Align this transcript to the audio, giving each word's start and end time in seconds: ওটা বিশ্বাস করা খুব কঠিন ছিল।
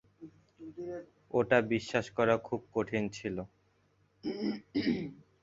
ওটা 1.33 1.57
বিশ্বাস 1.71 2.05
করা 2.17 2.35
খুব 2.47 2.61
কঠিন 2.73 3.03
ছিল। 3.17 3.37